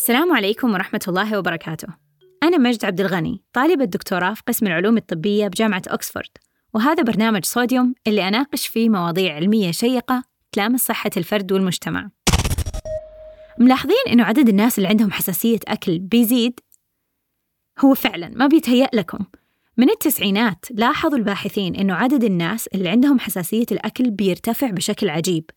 [0.00, 1.88] السلام عليكم ورحمة الله وبركاته.
[2.42, 6.28] أنا مجد عبد الغني، طالبة دكتوراه في قسم العلوم الطبية بجامعة أكسفورد،
[6.74, 12.10] وهذا برنامج صوديوم اللي أناقش فيه مواضيع علمية شيقة تلامس صحة الفرد والمجتمع.
[13.58, 16.60] ملاحظين إنه عدد الناس اللي عندهم حساسية أكل بيزيد؟
[17.84, 19.24] هو فعلاً ما بيتهيأ لكم.
[19.76, 25.50] من التسعينات لاحظوا الباحثين إنه عدد الناس اللي عندهم حساسية الأكل بيرتفع بشكل عجيب،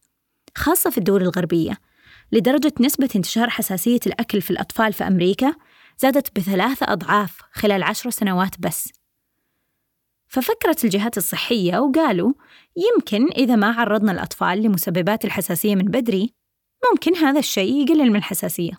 [0.55, 1.77] خاصة في الدول الغربية.
[2.33, 5.55] لدرجة نسبة انتشار حساسية الأكل في الأطفال في أمريكا
[5.97, 8.89] زادت بثلاثة أضعاف خلال عشر سنوات بس.
[10.27, 12.33] ففكرت الجهات الصحية وقالوا
[12.75, 16.33] يمكن إذا ما عرضنا الأطفال لمسببات الحساسية من بدري
[16.91, 18.73] ممكن هذا الشيء يقلل من الحساسية.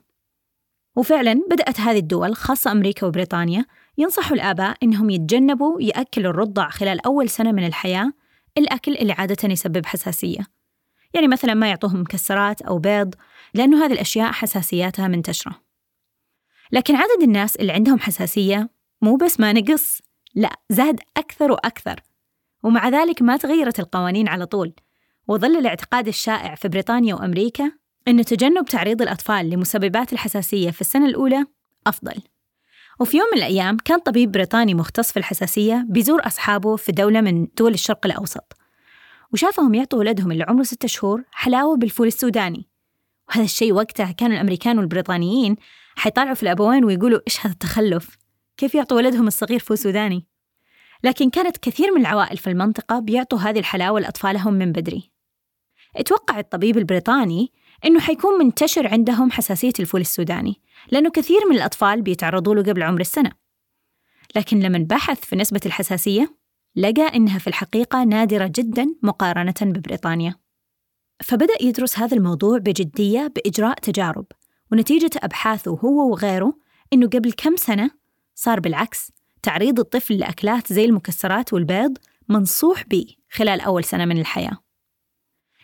[0.96, 3.64] وفعلا بدأت هذه الدول خاصة أمريكا وبريطانيا
[3.98, 8.12] ينصحوا الآباء إنهم يتجنبوا يأكلوا الرضع خلال أول سنة من الحياة
[8.58, 10.53] الأكل اللي عادة يسبب حساسية.
[11.14, 13.14] يعني مثلا ما يعطوهم مكسرات أو بيض
[13.54, 15.60] لأنه هذه الأشياء حساسياتها منتشرة.
[16.72, 18.70] لكن عدد الناس اللي عندهم حساسية
[19.02, 20.00] مو بس ما نقص
[20.34, 22.00] لا زاد أكثر وأكثر.
[22.62, 24.72] ومع ذلك ما تغيرت القوانين على طول.
[25.28, 27.72] وظل الاعتقاد الشائع في بريطانيا وأمريكا
[28.08, 31.46] أن تجنب تعريض الأطفال لمسببات الحساسية في السنة الأولى
[31.86, 32.22] أفضل.
[33.00, 37.46] وفي يوم من الأيام كان طبيب بريطاني مختص في الحساسية بيزور أصحابه في دولة من
[37.56, 38.63] دول الشرق الأوسط.
[39.34, 42.68] وشافهم يعطوا ولدهم اللي عمره ستة شهور حلاوة بالفول السوداني.
[43.28, 45.56] وهذا الشيء وقتها كان الأمريكان والبريطانيين
[45.96, 48.18] حيطالعوا في الأبوين ويقولوا إيش هذا التخلف؟
[48.56, 50.26] كيف يعطوا ولدهم الصغير فول سوداني؟
[51.04, 55.10] لكن كانت كثير من العوائل في المنطقة بيعطوا هذه الحلاوة لأطفالهم من بدري.
[55.96, 57.52] أتوقع الطبيب البريطاني
[57.84, 63.00] إنه حيكون منتشر عندهم حساسية الفول السوداني لأنه كثير من الأطفال بيتعرضوا له قبل عمر
[63.00, 63.32] السنة.
[64.36, 66.43] لكن لما بحث في نسبة الحساسية
[66.76, 70.34] لقى إنها في الحقيقة نادرة جدا مقارنة ببريطانيا.
[71.22, 74.26] فبدأ يدرس هذا الموضوع بجدية بإجراء تجارب
[74.72, 76.58] ونتيجة أبحاثه هو وغيره
[76.92, 77.90] إنه قبل كم سنة
[78.34, 79.12] صار بالعكس
[79.42, 84.58] تعريض الطفل لأكلات زي المكسرات والبيض منصوح به خلال أول سنة من الحياة.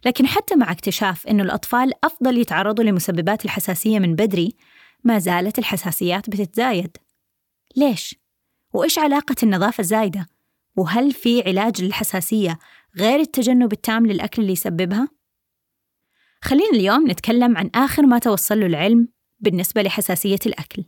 [0.05, 4.57] لكن حتى مع اكتشاف إنه الأطفال أفضل يتعرضوا لمسببات الحساسية من بدري
[5.05, 6.97] ما زالت الحساسيات بتتزايد.
[7.77, 8.15] ليش؟
[8.73, 10.27] وإيش علاقة النظافة الزايدة؟
[10.81, 12.59] وهل في علاج للحساسية
[12.97, 15.09] غير التجنب التام للأكل اللي يسببها؟
[16.43, 19.09] خلينا اليوم نتكلم عن آخر ما توصل له العلم
[19.41, 20.85] بالنسبة لحساسية الأكل.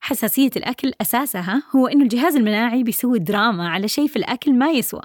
[0.00, 5.02] حساسية الأكل أساسها هو إنه الجهاز المناعي بيسوي دراما على شيء في الأكل ما يسوى.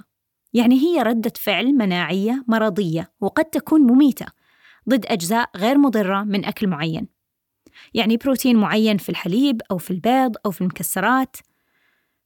[0.53, 4.25] يعني هي ردة فعل مناعية مرضية وقد تكون مميتة
[4.89, 7.07] ضد أجزاء غير مضرة من أكل معين.
[7.94, 11.35] يعني بروتين معين في الحليب أو في البيض أو في المكسرات.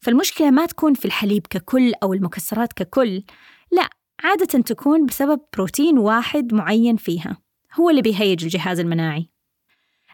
[0.01, 3.23] فالمشكلة ما تكون في الحليب ككل أو المكسرات ككل
[3.71, 3.89] لا
[4.23, 7.37] عادة تكون بسبب بروتين واحد معين فيها
[7.73, 9.29] هو اللي بيهيج الجهاز المناعي.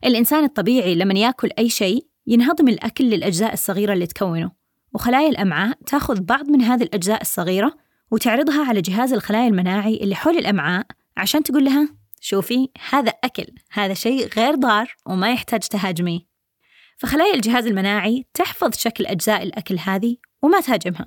[0.05, 4.51] الإنسان الطبيعي لما يأكل أي شيء ينهضم الأكل للأجزاء الصغيرة اللي تكونه
[4.93, 7.73] وخلايا الأمعاء تأخذ بعض من هذه الأجزاء الصغيرة
[8.11, 10.85] وتعرضها على جهاز الخلايا المناعي اللي حول الأمعاء
[11.17, 11.89] عشان تقول لها
[12.21, 16.36] شوفي هذا أكل هذا شيء غير ضار وما يحتاج تهاجميه.
[16.97, 21.05] فخلايا الجهاز المناعي تحفظ شكل أجزاء الأكل هذه وما تهاجمها.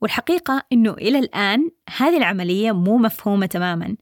[0.00, 3.96] والحقيقة إنه إلى الآن هذه العملية مو مفهومة تماماً.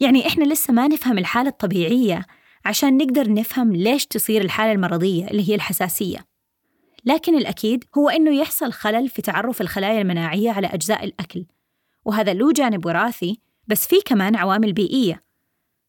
[0.00, 2.26] يعني إحنا لسه ما نفهم الحالة الطبيعية
[2.64, 6.26] عشان نقدر نفهم ليش تصير الحالة المرضية اللي هي الحساسية.
[7.04, 11.46] لكن الأكيد هو إنه يحصل خلل في تعرف الخلايا المناعية على أجزاء الأكل.
[12.04, 15.22] وهذا له جانب وراثي بس في كمان عوامل بيئية.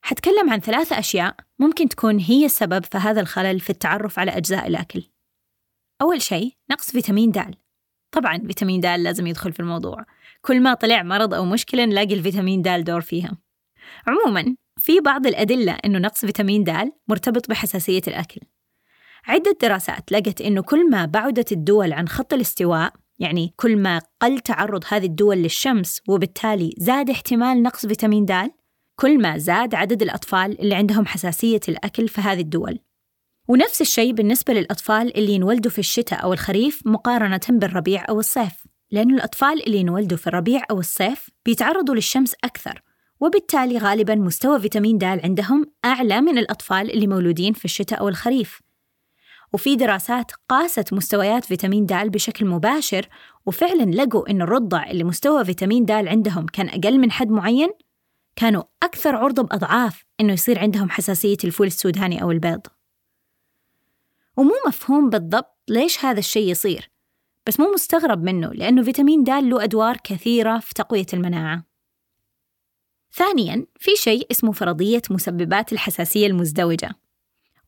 [0.06, 4.68] حتكلم عن ثلاثة أشياء ممكن تكون هي السبب في هذا الخلل في التعرف على أجزاء
[4.68, 5.04] الأكل.
[6.02, 7.56] أول شيء نقص فيتامين د.
[8.12, 10.06] طبعا فيتامين د لازم يدخل في الموضوع.
[10.42, 13.38] كل ما طلع مرض أو مشكلة نلاقي الفيتامين د دور فيها.
[14.08, 18.42] عموما في بعض الأدلة أنه نقص فيتامين د مرتبط بحساسية الأكل.
[19.28, 24.40] عدة دراسات لقت أنه كل ما بعدت الدول عن خط الاستواء يعني كل ما قل
[24.40, 28.52] تعرض هذه الدول للشمس وبالتالي زاد احتمال نقص فيتامين د
[29.04, 32.80] كل ما زاد عدد الأطفال اللي عندهم حساسية الأكل في هذه الدول.
[33.48, 38.54] ونفس الشيء بالنسبة للأطفال اللي ينولدوا في الشتاء أو الخريف مقارنة بالربيع أو الصيف
[38.92, 42.82] لأن الأطفال اللي ينولدوا في الربيع أو الصيف بيتعرضوا للشمس أكثر
[43.20, 48.62] وبالتالي غالبا مستوى فيتامين د عندهم أعلى من الأطفال اللي مولودين في الشتاء أو الخريف.
[49.54, 53.08] وفي دراسات قاست مستويات فيتامين د بشكل مباشر
[53.46, 57.70] وفعلا لقوا إن الرضع اللي مستوى فيتامين د عندهم كان أقل من حد معين
[58.36, 62.62] كانوا أكثر عرضة بأضعاف إنه يصير عندهم حساسية الفول السوداني أو البيض.
[64.38, 66.90] ومو مفهوم بالضبط ليش هذا الشيء يصير
[67.48, 71.64] بس مو مستغرب منه لأنه فيتامين د له أدوار كثيرة في تقوية المناعة.
[73.14, 76.92] ثانياً في شيء اسمه فرضية مسببات الحساسية المزدوجة.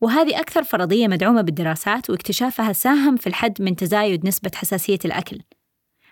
[0.00, 5.40] وهذه أكثر فرضية مدعومة بالدراسات واكتشافها ساهم في الحد من تزايد نسبة حساسية الأكل.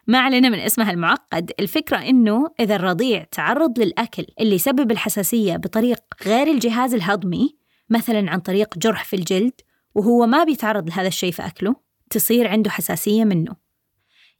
[0.06, 1.52] ما علينا من اسمها المعقد.
[1.60, 7.56] الفكرة إنه إذا الرضيع تعرض للأكل اللي يسبب الحساسية بطريق غير الجهاز الهضمي
[7.90, 9.52] مثلا عن طريق جرح في الجلد
[9.94, 11.76] وهو ما بيتعرض لهذا الشيء في أكله
[12.10, 13.56] تصير عنده حساسية منه.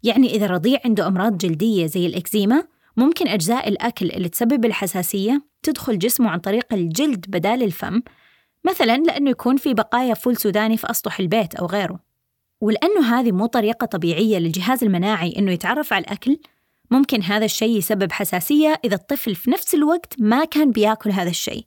[0.03, 2.65] يعني إذا الرضيع عنده أمراض جلدية زي الإكزيما
[2.97, 8.03] ممكن أجزاء الأكل اللي تسبب الحساسية تدخل جسمه عن طريق الجلد بدال الفم
[8.65, 12.14] مثلا لأنه يكون في بقايا فول سوداني في أسطح البيت أو غيره.
[12.61, 16.39] ولأنه هذه مو طريقة طبيعية للجهاز المناعي إنه يتعرف على الأكل
[16.91, 21.67] ممكن هذا الشيء يسبب حساسية إذا الطفل في نفس الوقت ما كان بياكل هذا الشيء.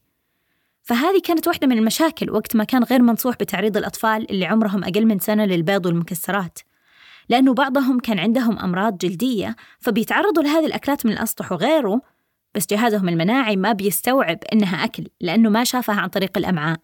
[0.83, 5.05] فهذه كانت واحدة من المشاكل وقت ما كان غير منصوح بتعريض الأطفال اللي عمرهم أقل
[5.05, 6.59] من سنة للبيض والمكسرات.
[7.29, 12.01] لأنه بعضهم كان عندهم أمراض جلدية فبيتعرضوا لهذه الأكلات من الأسطح وغيره
[12.55, 16.79] بس جهازهم المناعي ما بيستوعب إنها أكل لأنه ما شافها عن طريق الأمعاء.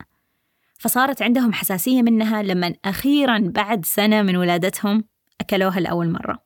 [0.83, 5.03] فصارت عندهم حساسية منها لما أخيرا بعد سنة من ولادتهم
[5.41, 6.43] أكلوها لأول مرة.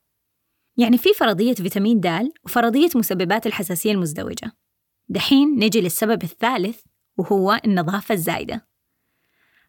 [0.78, 4.52] يعني في فرضية فيتامين د وفرضية مسببات الحساسية المزدوجة.
[5.10, 6.80] دحين نجي للسبب الثالث
[7.18, 8.68] وهو النظافة الزايدة.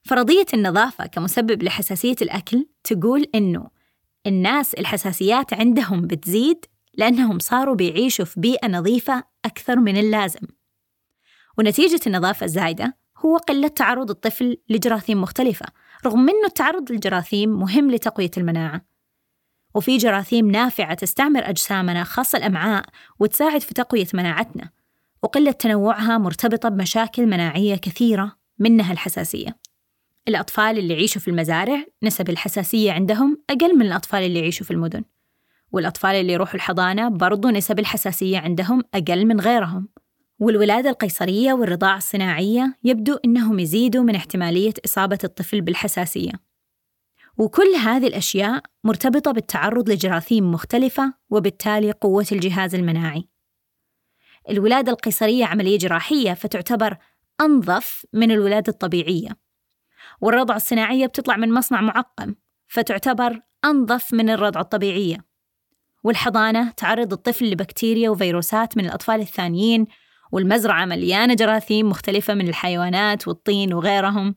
[0.04, 3.70] فرضية النظافة كمسبب لحساسية الأكل تقول إنه
[4.26, 6.64] الناس الحساسيات عندهم بتزيد
[6.94, 10.46] لأنهم صاروا بيعيشوا في بيئة نظيفة أكثر من اللازم.
[11.58, 15.66] ونتيجة النظافة الزايدة هو قلة تعرض الطفل لجراثيم مختلفة
[16.06, 18.82] رغم أنه التعرض للجراثيم مهم لتقوية المناعة.
[19.74, 22.84] وفي جراثيم نافعة تستعمر أجسامنا خاصة الأمعاء
[23.20, 24.70] وتساعد في تقوية مناعتنا.
[25.22, 29.56] وقلة تنوعها مرتبطة بمشاكل مناعية كثيرة منها الحساسية.
[30.28, 35.04] الأطفال اللي يعيشوا في المزارع نسب الحساسية عندهم أقل من الأطفال اللي يعيشوا في المدن.
[35.72, 39.88] والأطفال اللي يروحوا الحضانة برضو نسب الحساسية عندهم أقل من غيرهم.
[40.38, 46.32] والولادة القيصرية والرضاعة الصناعية يبدو أنهم يزيدوا من احتمالية إصابة الطفل بالحساسية.
[47.38, 53.28] وكل هذه الأشياء مرتبطة بالتعرض لجراثيم مختلفة وبالتالي قوة الجهاز المناعي.
[54.48, 56.96] الولادة القيصرية عملية جراحية فتعتبر
[57.40, 59.36] أنظف من الولادة الطبيعية.
[60.20, 62.34] والرضعة الصناعية بتطلع من مصنع معقم
[62.68, 65.24] فتعتبر أنظف من الرضعة الطبيعية.
[66.04, 69.86] والحضانة تعرض الطفل لبكتيريا وفيروسات من الأطفال الثانيين
[70.32, 74.34] والمزرعة مليانة جراثيم مختلفة من الحيوانات والطين وغيرهم.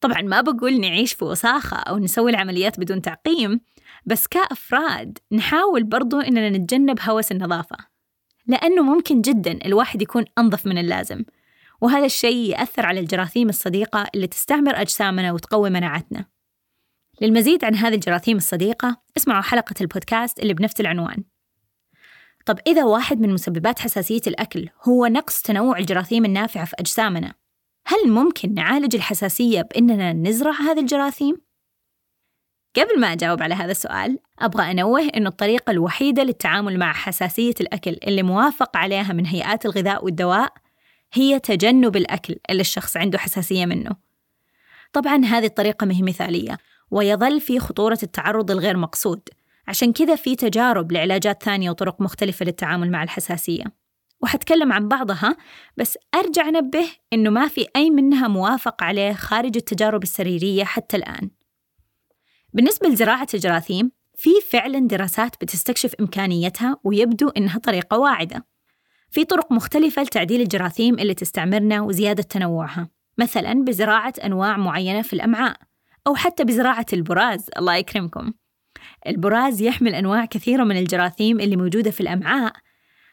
[0.00, 3.60] طبعا ما بقول نعيش في وساخة أو نسوي العمليات بدون تعقيم
[4.06, 7.76] بس كأفراد نحاول برضو إننا نتجنب هوس النظافة
[8.46, 11.24] لأنه ممكن جدا الواحد يكون أنظف من اللازم.
[11.80, 16.24] وهذا الشيء يأثر على الجراثيم الصديقة اللي تستعمر أجسامنا وتقوي مناعتنا.
[17.20, 21.24] للمزيد عن هذه الجراثيم الصديقة اسمعوا حلقة البودكاست اللي بنفس العنوان.
[22.44, 27.34] طب إذا واحد من مسببات حساسية الأكل هو نقص تنوع الجراثيم النافعة في أجسامنا
[27.86, 31.36] هل ممكن نعالج الحساسية بإننا نزرع هذه الجراثيم؟
[32.76, 37.96] قبل ما أجاوب على هذا السؤال أبغى أنوه أن الطريقة الوحيدة للتعامل مع حساسية الأكل
[38.06, 40.52] اللي موافق عليها من هيئات الغذاء والدواء
[41.12, 43.96] هي تجنب الأكل اللي الشخص عنده حساسية منه
[44.92, 46.58] طبعا هذه الطريقة مهي مثالية
[46.90, 49.20] ويظل في خطورة التعرض الغير مقصود
[49.68, 53.64] عشان كذا في تجارب لعلاجات ثانية وطرق مختلفة للتعامل مع الحساسية.
[54.22, 55.36] وحتكلم عن بعضها
[55.76, 61.30] بس أرجع أنبه إنه ما في أي منها موافق عليه خارج التجارب السريرية حتى الآن.
[62.52, 68.46] بالنسبة لزراعة الجراثيم في فعلا دراسات بتستكشف إمكانيتها ويبدو إنها طريقة واعدة.
[69.10, 72.88] في طرق مختلفة لتعديل الجراثيم اللي تستعمرنا وزيادة تنوعها
[73.18, 75.56] مثلا بزراعة أنواع معينة في الأمعاء
[76.06, 78.32] أو حتى بزراعة البراز الله يكرمكم.
[79.06, 82.52] البراز يحمل أنواع كثيرة من الجراثيم اللي موجودة في الأمعاء.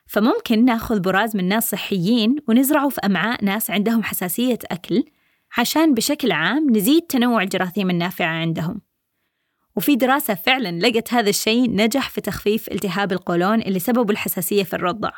[0.08, 5.04] فممكن نأخذ براز من ناس صحيين ونزرعه في أمعاء ناس عندهم حساسية أكل
[5.58, 8.82] عشان بشكل عام نزيد تنوع الجراثيم النافعة عندهم.
[9.76, 14.74] وفي دراسة فعلا لقت هذا الشيء نجح في تخفيف التهاب القولون اللي سببه الحساسية في
[14.74, 15.12] الرضع.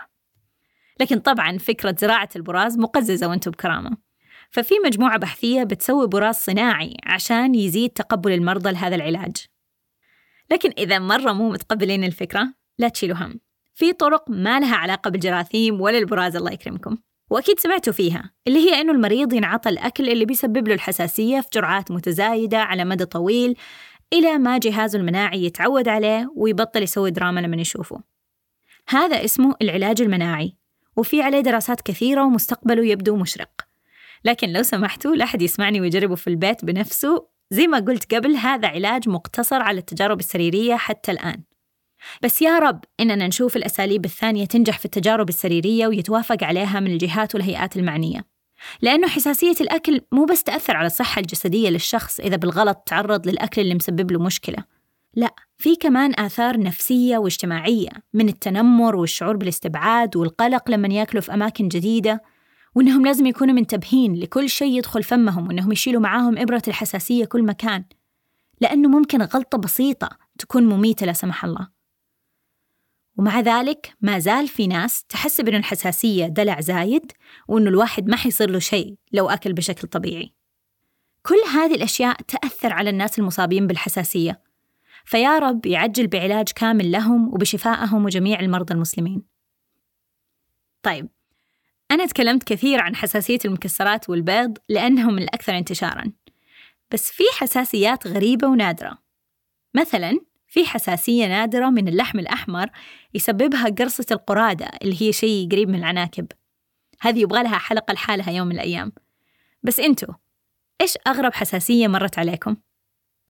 [0.99, 3.97] لكن طبعا فكرة زراعة البراز مقززة وأنتم بكرامة.
[4.49, 9.52] ففي مجموعة بحثية بتسوي براز صناعي عشان يزيد تقبل المرضى لهذا العلاج.
[10.51, 13.39] لكن إذا مرة مو متقبلين الفكرة لا تشيلوا هم.
[13.75, 16.97] في طرق ما لها علاقة بالجراثيم ولا البراز الله يكرمكم.
[17.29, 21.91] وأكيد سمعتوا فيها اللي هي إنه المريض ينعطى الأكل اللي بيسبب له الحساسية في جرعات
[21.91, 23.55] متزايدة على مدى طويل
[24.13, 28.01] إلى ما جهازه المناعي يتعود عليه ويبطل يسوي دراما لما يشوفه.
[28.89, 30.57] هذا اسمه العلاج المناعي
[30.97, 33.51] وفي عليه دراسات كثيرة ومستقبله يبدو مشرق.
[34.25, 38.67] لكن لو سمحتوا لا أحد يسمعني ويجربه في البيت بنفسه زي ما قلت قبل هذا
[38.67, 41.43] علاج مقتصر على التجارب السريرية حتى الآن.
[42.21, 47.35] بس يا رب إننا نشوف الأساليب الثانية تنجح في التجارب السريرية ويتوافق عليها من الجهات
[47.35, 48.25] والهيئات المعنية.
[48.81, 53.75] لأنه حساسية الأكل مو بس تأثر على الصحة الجسدية للشخص إذا بالغلط تعرض للأكل اللي
[53.75, 54.57] مسبب له مشكلة.
[55.15, 61.67] لا في كمان آثار نفسية واجتماعية من التنمر والشعور بالاستبعاد والقلق لما ياكلوا في أماكن
[61.67, 62.21] جديدة
[62.75, 67.85] وإنهم لازم يكونوا منتبهين لكل شيء يدخل فمهم وإنهم يشيلوا معاهم إبرة الحساسية كل مكان
[68.61, 71.67] لأنه ممكن غلطة بسيطة تكون مميتة لا سمح الله.
[73.17, 77.11] ومع ذلك ما زال في ناس تحسب إنه الحساسية دلع زايد
[77.47, 80.33] وإنه الواحد ما حيصير له شيء لو أكل بشكل طبيعي.
[81.23, 84.41] كل هذه الأشياء تأثر على الناس المصابين بالحساسية.
[85.05, 89.21] فيا رب يعجل بعلاج كامل لهم وبشفائهم وجميع المرضى المسلمين.
[90.83, 91.09] طيب
[91.93, 96.11] أنا تكلمت كثير عن حساسية المكسرات والبيض لأنهم الأكثر انتشاراً.
[96.91, 98.97] بس في حساسيات غريبة ونادرة.
[99.73, 102.69] مثلاً في حساسية نادرة من اللحم الأحمر
[103.13, 106.27] يسببها قرصة القرادة اللي هي شيء قريب من العناكب.
[107.01, 108.91] هذه يبغى لها حلقة لحالها يوم من الأيام.
[109.63, 110.13] بس أنتوا
[110.81, 112.55] إيش أغرب حساسية مرت عليكم؟